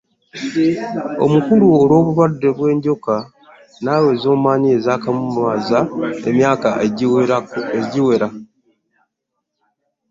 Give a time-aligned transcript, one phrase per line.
[1.25, 3.15] Omukulu olw'obulwadde bw'enjoka
[3.83, 5.79] naawe z'omanyi ezaakamumaza
[6.29, 6.69] emyaka
[7.83, 8.27] egiwera.